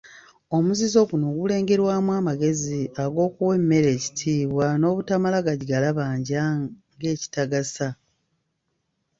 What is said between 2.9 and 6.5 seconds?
ag’okuwa emmere ekitiibwa n’obutamala gagigalabanja